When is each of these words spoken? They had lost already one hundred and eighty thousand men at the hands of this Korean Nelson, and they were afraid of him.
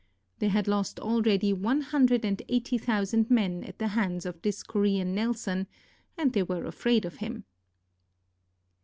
They 0.39 0.47
had 0.47 0.67
lost 0.67 0.99
already 0.99 1.53
one 1.53 1.81
hundred 1.81 2.25
and 2.25 2.41
eighty 2.49 2.79
thousand 2.79 3.29
men 3.29 3.63
at 3.63 3.77
the 3.77 3.89
hands 3.89 4.25
of 4.25 4.41
this 4.41 4.63
Korean 4.63 5.13
Nelson, 5.13 5.67
and 6.17 6.33
they 6.33 6.41
were 6.41 6.65
afraid 6.65 7.05
of 7.05 7.17
him. 7.17 7.43